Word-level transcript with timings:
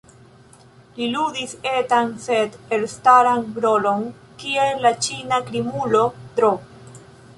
Li 0.95 1.09
ludis 1.15 1.51
etan 1.71 2.09
sed 2.23 2.57
elstaran 2.77 3.45
rolon 3.67 4.07
kiel 4.45 4.83
la 4.87 4.93
Ĉina 5.09 5.41
krimulo 5.51 6.03
Dro. 6.41 6.51